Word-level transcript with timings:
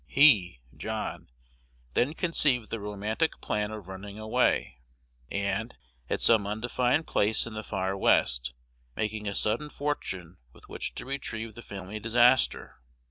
He 0.07 0.61
(John) 0.75 1.29
then 1.93 2.15
conceived 2.15 2.71
the 2.71 2.79
romantic 2.79 3.39
plan 3.39 3.69
of 3.69 3.87
running 3.87 4.17
away, 4.17 4.79
and, 5.29 5.77
at 6.09 6.21
some 6.21 6.47
undefined 6.47 7.05
place 7.05 7.45
in 7.45 7.53
the 7.53 7.61
far 7.61 7.95
West, 7.95 8.55
making 8.95 9.27
a 9.27 9.35
sudden 9.35 9.69
fortune 9.69 10.37
with 10.53 10.67
which 10.67 10.95
to 10.95 11.05
retrieve 11.05 11.53
the 11.53 11.61
family 11.61 11.99
disaster. 11.99 12.79